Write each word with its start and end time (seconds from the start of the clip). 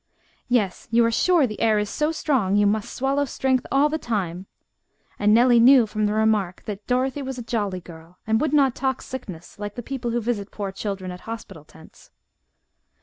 "Yes, 0.49 0.87
you 0.89 1.05
are 1.05 1.11
sure 1.11 1.45
the 1.45 1.61
air 1.61 1.77
is 1.77 1.87
so 1.87 2.11
strong 2.11 2.55
you 2.55 2.65
must 2.65 2.91
swallow 2.91 3.23
strength 3.25 3.67
all 3.71 3.87
the 3.87 3.99
time," 3.99 4.47
and 5.19 5.31
Nellie 5.31 5.59
knew 5.59 5.85
from 5.85 6.07
the 6.07 6.13
remark 6.13 6.63
that 6.65 6.87
Dorothy 6.87 7.21
was 7.21 7.37
a 7.37 7.43
jolly 7.43 7.81
girl, 7.81 8.17
and 8.25 8.41
would 8.41 8.51
not 8.51 8.73
talk 8.73 9.03
sickness, 9.03 9.59
like 9.59 9.75
the 9.75 9.83
people 9.83 10.09
who 10.09 10.19
visit 10.19 10.49
poor 10.49 10.71
children 10.71 11.11
at 11.11 11.19
hospital 11.29 11.63
tents. 11.63 12.09